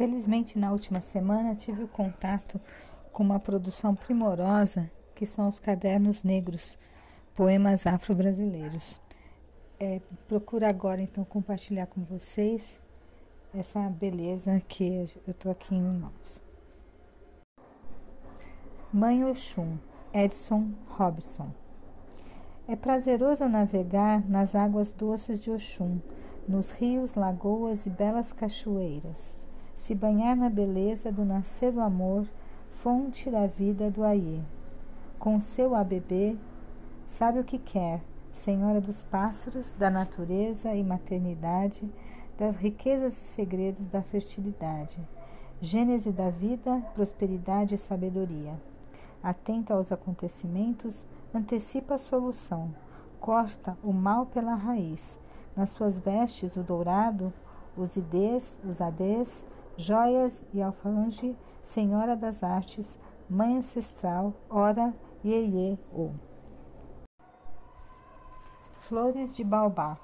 Felizmente, 0.00 0.58
na 0.58 0.72
última 0.72 1.02
semana, 1.02 1.54
tive 1.54 1.84
o 1.84 1.86
contato 1.88 2.58
com 3.12 3.22
uma 3.22 3.38
produção 3.38 3.94
primorosa 3.94 4.90
que 5.14 5.26
são 5.26 5.46
os 5.46 5.58
Cadernos 5.58 6.22
Negros, 6.24 6.78
poemas 7.34 7.86
afro-brasileiros. 7.86 8.98
É, 9.78 10.00
procuro 10.26 10.64
agora, 10.64 11.02
então, 11.02 11.22
compartilhar 11.22 11.84
com 11.84 12.02
vocês 12.02 12.80
essa 13.54 13.78
beleza 13.90 14.58
que 14.66 15.06
eu 15.26 15.32
estou 15.32 15.52
aqui 15.52 15.74
em 15.74 15.82
mãos. 15.82 16.42
Mãe 18.90 19.22
Oxum, 19.26 19.76
Edson 20.14 20.70
Robson. 20.96 21.50
É 22.66 22.74
prazeroso 22.74 23.46
navegar 23.46 24.26
nas 24.26 24.54
águas 24.54 24.92
doces 24.92 25.42
de 25.42 25.50
Oxum, 25.50 26.00
nos 26.48 26.70
rios, 26.70 27.12
lagoas 27.12 27.84
e 27.84 27.90
belas 27.90 28.32
cachoeiras 28.32 29.38
se 29.80 29.94
banhar 29.94 30.36
na 30.36 30.50
beleza 30.50 31.10
do 31.10 31.24
nascer 31.24 31.72
do 31.72 31.80
amor, 31.80 32.26
fonte 32.70 33.30
da 33.30 33.46
vida 33.46 33.90
do 33.90 34.04
Aie. 34.04 34.42
Com 35.18 35.40
seu 35.40 35.74
ABB, 35.74 36.38
sabe 37.06 37.40
o 37.40 37.44
que 37.44 37.58
quer, 37.58 38.02
senhora 38.30 38.78
dos 38.78 39.02
pássaros, 39.02 39.70
da 39.78 39.88
natureza 39.88 40.74
e 40.74 40.84
maternidade, 40.84 41.90
das 42.36 42.56
riquezas 42.56 43.18
e 43.18 43.24
segredos 43.24 43.86
da 43.86 44.02
fertilidade, 44.02 44.98
gênese 45.62 46.12
da 46.12 46.28
vida, 46.28 46.82
prosperidade 46.94 47.74
e 47.74 47.78
sabedoria. 47.78 48.60
Atenta 49.22 49.72
aos 49.72 49.90
acontecimentos, 49.90 51.06
antecipa 51.32 51.94
a 51.94 51.98
solução, 51.98 52.70
corta 53.18 53.78
o 53.82 53.94
mal 53.94 54.26
pela 54.26 54.54
raiz. 54.54 55.18
Nas 55.56 55.70
suas 55.70 55.96
vestes, 55.96 56.54
o 56.54 56.62
dourado, 56.62 57.32
os 57.74 57.96
idês, 57.96 58.58
os 58.62 58.82
adês, 58.82 59.42
joias 59.80 60.44
e 60.52 60.60
alfange, 60.60 61.36
senhora 61.62 62.14
das 62.14 62.42
artes, 62.42 62.98
mãe 63.28 63.56
ancestral, 63.56 64.34
ora 64.50 64.94
Iê 65.24 65.78
O. 65.90 66.12
Flores 68.80 69.34
de 69.34 69.42
baobá. 69.42 69.96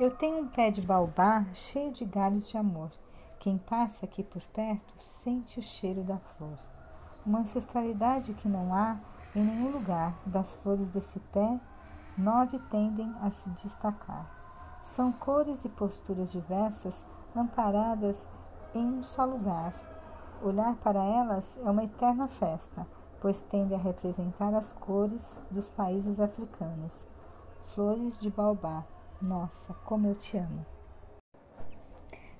Eu 0.00 0.16
tenho 0.16 0.38
um 0.38 0.48
pé 0.48 0.70
de 0.70 0.80
baobá 0.80 1.44
cheio 1.52 1.92
de 1.92 2.04
galhos 2.04 2.48
de 2.48 2.56
amor. 2.56 2.90
Quem 3.38 3.58
passa 3.58 4.06
aqui 4.06 4.22
por 4.22 4.42
perto 4.54 4.94
sente 5.22 5.58
o 5.58 5.62
cheiro 5.62 6.02
da 6.02 6.18
flor. 6.18 6.58
Uma 7.26 7.40
ancestralidade 7.40 8.32
que 8.34 8.48
não 8.48 8.72
há 8.72 8.96
em 9.34 9.44
nenhum 9.44 9.70
lugar. 9.70 10.14
Das 10.24 10.56
flores 10.56 10.88
desse 10.88 11.20
pé, 11.20 11.60
nove 12.16 12.58
tendem 12.70 13.14
a 13.20 13.28
se 13.28 13.50
destacar. 13.50 14.80
São 14.82 15.12
cores 15.12 15.64
e 15.64 15.68
posturas 15.68 16.32
diversas, 16.32 17.04
amparadas 17.36 18.24
em 18.74 18.84
um 18.84 19.02
só 19.02 19.24
lugar. 19.24 19.74
Olhar 20.42 20.76
para 20.76 21.02
elas 21.02 21.56
é 21.64 21.70
uma 21.70 21.84
eterna 21.84 22.28
festa, 22.28 22.86
pois 23.20 23.40
tende 23.40 23.74
a 23.74 23.78
representar 23.78 24.54
as 24.54 24.72
cores 24.72 25.40
dos 25.50 25.68
países 25.70 26.20
africanos. 26.20 27.06
Flores 27.74 28.20
de 28.20 28.30
baobá. 28.30 28.84
Nossa, 29.20 29.74
como 29.84 30.06
eu 30.06 30.14
te 30.14 30.36
amo. 30.36 30.64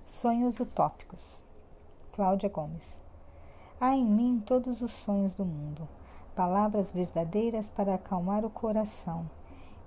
Sonhos 0.07 0.61
utópicos. 0.61 1.41
Cláudia 2.13 2.49
Gomes. 2.49 2.99
Há 3.81 3.97
em 3.97 4.05
mim 4.05 4.43
todos 4.45 4.83
os 4.83 4.91
sonhos 4.91 5.35
do 5.35 5.45
mundo, 5.45 5.89
palavras 6.35 6.91
verdadeiras 6.91 7.69
para 7.69 7.95
acalmar 7.95 8.45
o 8.45 8.51
coração, 8.51 9.31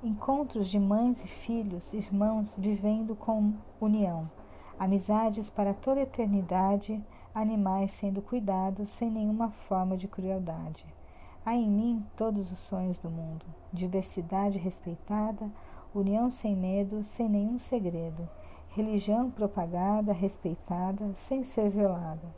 encontros 0.02 0.70
de 0.70 0.80
mães 0.80 1.22
e 1.22 1.28
filhos, 1.28 1.94
irmãos 1.94 2.54
vivendo 2.58 3.18
com 3.18 3.54
união 3.82 4.30
amizades 4.82 5.48
para 5.48 5.76
toda 5.76 6.02
eternidade, 6.02 7.00
animais 7.36 7.94
sendo 7.94 8.20
cuidados 8.20 8.90
sem 8.90 9.12
nenhuma 9.12 9.52
forma 9.52 9.96
de 9.96 10.08
crueldade. 10.08 10.84
Há 11.46 11.56
em 11.56 11.70
mim 11.70 12.04
todos 12.18 12.52
os 12.52 12.58
sonhos 12.58 12.98
do 12.98 13.08
mundo, 13.08 13.46
diversidade 13.72 14.58
respeitada, 14.58 15.48
união 15.94 16.32
sem 16.32 16.56
medo, 16.56 17.04
sem 17.04 17.30
nenhum 17.30 17.60
segredo, 17.60 18.28
religião 18.70 19.30
propagada, 19.30 20.12
respeitada, 20.14 21.14
sem 21.14 21.44
ser 21.44 21.70
violada, 21.70 22.34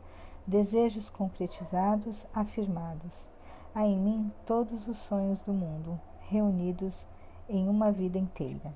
desejos 0.46 1.08
concretizados, 1.08 2.26
afirmados. 2.34 3.26
Há 3.74 3.86
em 3.86 3.96
mim 3.96 4.30
todos 4.44 4.86
os 4.86 4.98
sonhos 4.98 5.40
do 5.40 5.52
mundo, 5.54 5.98
reunidos 6.28 7.06
em 7.48 7.70
uma 7.70 7.90
vida 7.90 8.18
inteira. 8.18 8.74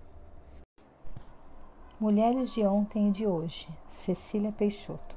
Mulheres 2.01 2.53
de 2.53 2.65
ontem 2.65 3.09
e 3.09 3.11
de 3.11 3.27
hoje. 3.27 3.69
Cecília 3.89 4.53
Peixoto. 4.53 5.17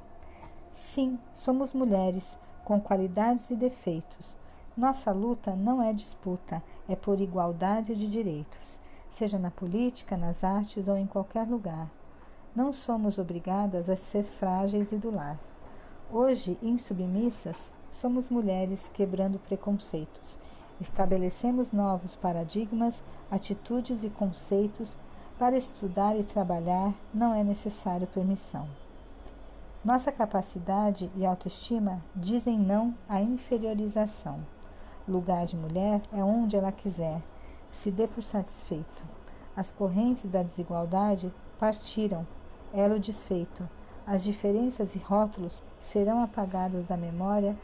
Sim, 0.73 1.19
somos 1.31 1.73
mulheres 1.73 2.35
com 2.65 2.81
qualidades 2.81 3.51
e 3.51 3.55
defeitos. 3.55 4.35
Nossa 4.75 5.11
luta 5.11 5.55
não 5.55 5.79
é 5.79 5.93
disputa, 5.93 6.63
é 6.89 6.95
por 6.95 7.21
igualdade 7.21 7.93
de 7.93 8.07
direitos, 8.07 8.79
seja 9.11 9.37
na 9.37 9.51
política, 9.51 10.17
nas 10.17 10.43
artes 10.43 10.87
ou 10.87 10.97
em 10.97 11.05
qualquer 11.05 11.47
lugar. 11.47 11.87
Não 12.55 12.73
somos 12.73 13.19
obrigadas 13.19 13.87
a 13.87 13.95
ser 13.95 14.23
frágeis 14.23 14.91
e 14.91 14.97
do 14.97 15.11
lar. 15.11 15.37
Hoje, 16.11 16.57
insubmissas, 16.63 17.71
somos 17.91 18.27
mulheres 18.27 18.89
quebrando 18.91 19.37
preconceitos. 19.37 20.35
Estabelecemos 20.79 21.71
novos 21.71 22.15
paradigmas, 22.15 23.03
atitudes 23.29 24.03
e 24.03 24.09
conceitos 24.09 24.97
para 25.41 25.57
estudar 25.57 26.15
e 26.15 26.23
trabalhar 26.23 26.93
não 27.11 27.33
é 27.33 27.43
necessário 27.43 28.05
permissão. 28.05 28.67
Nossa 29.83 30.11
capacidade 30.11 31.09
e 31.15 31.25
autoestima 31.25 31.99
dizem 32.15 32.59
não 32.59 32.93
à 33.09 33.19
inferiorização. 33.19 34.39
Lugar 35.07 35.47
de 35.47 35.57
mulher 35.57 35.99
é 36.13 36.23
onde 36.23 36.55
ela 36.55 36.71
quiser, 36.71 37.19
se 37.71 37.89
dê 37.89 38.05
por 38.05 38.21
satisfeito. 38.21 39.03
As 39.57 39.71
correntes 39.71 40.29
da 40.29 40.43
desigualdade 40.43 41.33
partiram, 41.57 42.23
elo 42.71 42.99
desfeito. 42.99 43.67
As 44.05 44.23
diferenças 44.23 44.93
e 44.93 44.99
rótulos 44.99 45.59
serão 45.79 46.21
apagados 46.21 46.85
da 46.85 46.95
memória, 46.95 47.57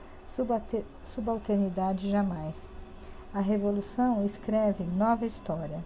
subalternidade 1.05 2.09
jamais. 2.09 2.71
A 3.31 3.39
revolução 3.39 4.25
escreve 4.25 4.83
nova 4.83 5.27
história. 5.27 5.79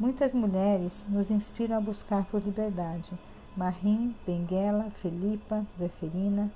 Muitas 0.00 0.32
mulheres 0.32 1.04
nos 1.10 1.30
inspiram 1.30 1.76
a 1.76 1.80
buscar 1.80 2.24
por 2.24 2.40
liberdade. 2.40 3.12
Marim, 3.54 4.16
Benguela, 4.26 4.90
Felipa, 5.02 5.62
Zeferina, 5.78 6.50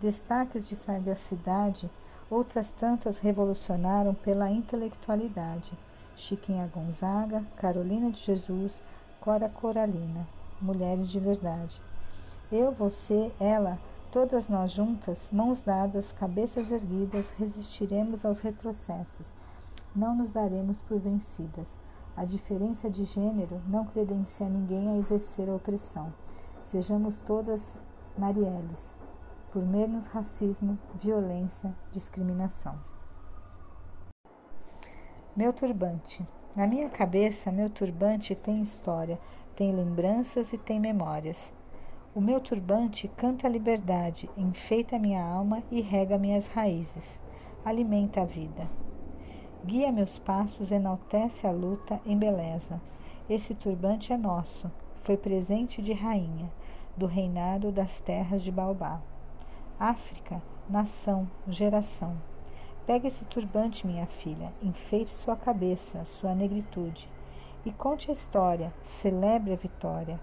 destaques 0.00 0.68
de 0.68 0.76
sagacidade, 0.76 1.90
outras 2.30 2.70
tantas 2.70 3.18
revolucionaram 3.18 4.14
pela 4.14 4.52
intelectualidade. 4.52 5.72
Chiquinha 6.14 6.70
Gonzaga, 6.72 7.42
Carolina 7.56 8.08
de 8.12 8.20
Jesus, 8.20 8.80
Cora 9.20 9.48
Coralina, 9.48 10.24
mulheres 10.62 11.10
de 11.10 11.18
verdade. 11.18 11.82
Eu, 12.52 12.70
você, 12.70 13.32
ela, 13.40 13.80
todas 14.12 14.46
nós 14.46 14.70
juntas, 14.70 15.28
mãos 15.32 15.60
dadas, 15.60 16.12
cabeças 16.12 16.70
erguidas, 16.70 17.30
resistiremos 17.36 18.24
aos 18.24 18.38
retrocessos. 18.38 19.26
Não 19.92 20.14
nos 20.14 20.30
daremos 20.30 20.80
por 20.82 21.00
vencidas. 21.00 21.76
A 22.16 22.24
diferença 22.24 22.88
de 22.88 23.04
gênero 23.04 23.60
não 23.68 23.84
credencia 23.84 24.48
ninguém 24.48 24.88
a 24.88 24.96
exercer 24.96 25.50
a 25.50 25.54
opressão. 25.54 26.10
Sejamos 26.64 27.18
todas 27.18 27.78
Marielles, 28.16 28.94
por 29.52 29.62
menos 29.62 30.06
racismo, 30.06 30.78
violência, 30.94 31.74
discriminação. 31.92 32.78
Meu 35.36 35.52
turbante. 35.52 36.26
Na 36.54 36.66
minha 36.66 36.88
cabeça, 36.88 37.52
meu 37.52 37.68
turbante 37.68 38.34
tem 38.34 38.62
história, 38.62 39.20
tem 39.54 39.70
lembranças 39.70 40.54
e 40.54 40.56
tem 40.56 40.80
memórias. 40.80 41.52
O 42.14 42.20
meu 42.22 42.40
turbante 42.40 43.08
canta 43.08 43.46
a 43.46 43.50
liberdade, 43.50 44.30
enfeita 44.38 44.98
minha 44.98 45.22
alma 45.22 45.62
e 45.70 45.82
rega 45.82 46.16
minhas 46.16 46.46
raízes, 46.46 47.20
alimenta 47.62 48.22
a 48.22 48.24
vida. 48.24 48.66
Guia 49.66 49.90
meus 49.90 50.16
passos, 50.16 50.70
enaltece 50.70 51.44
a 51.44 51.50
luta, 51.50 52.00
embeleza. 52.06 52.80
Esse 53.28 53.52
turbante 53.52 54.12
é 54.12 54.16
nosso, 54.16 54.70
foi 55.02 55.16
presente 55.16 55.82
de 55.82 55.92
rainha, 55.92 56.48
do 56.96 57.04
reinado 57.04 57.72
das 57.72 58.00
terras 58.00 58.44
de 58.44 58.52
Baobá. 58.52 59.00
África, 59.76 60.40
nação, 60.70 61.28
geração. 61.48 62.16
Pegue 62.86 63.08
esse 63.08 63.24
turbante, 63.24 63.88
minha 63.88 64.06
filha, 64.06 64.52
enfeite 64.62 65.10
sua 65.10 65.34
cabeça, 65.34 66.04
sua 66.04 66.32
negritude, 66.32 67.10
e 67.64 67.72
conte 67.72 68.08
a 68.08 68.14
história, 68.14 68.72
celebre 68.84 69.52
a 69.52 69.56
vitória. 69.56 70.20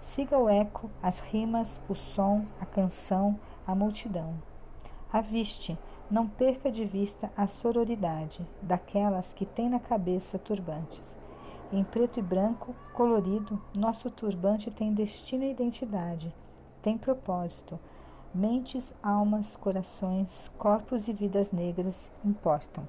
Siga 0.00 0.38
o 0.38 0.48
eco, 0.48 0.88
as 1.02 1.18
rimas, 1.18 1.80
o 1.88 1.96
som, 1.96 2.46
a 2.60 2.64
canção, 2.64 3.36
a 3.66 3.74
multidão. 3.74 4.34
Aviste, 5.12 5.76
não 6.10 6.28
perca 6.28 6.70
de 6.70 6.84
vista 6.84 7.30
a 7.36 7.46
sororidade 7.46 8.46
daquelas 8.62 9.32
que 9.32 9.44
têm 9.44 9.68
na 9.68 9.80
cabeça 9.80 10.38
turbantes. 10.38 11.16
Em 11.72 11.82
preto 11.82 12.20
e 12.20 12.22
branco, 12.22 12.74
colorido, 12.92 13.60
nosso 13.76 14.10
turbante 14.10 14.70
tem 14.70 14.94
destino 14.94 15.42
e 15.42 15.50
identidade, 15.50 16.32
tem 16.80 16.96
propósito. 16.96 17.78
Mentes, 18.32 18.92
almas, 19.02 19.56
corações, 19.56 20.50
corpos 20.56 21.08
e 21.08 21.12
vidas 21.12 21.50
negras 21.50 22.10
importam. 22.24 22.86